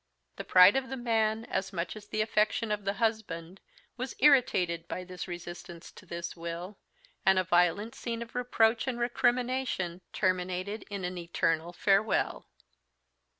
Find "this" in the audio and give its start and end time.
5.03-5.27, 6.07-6.35